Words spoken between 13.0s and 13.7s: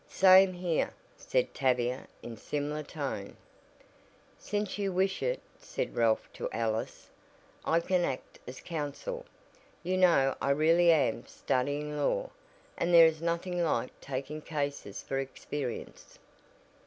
is nothing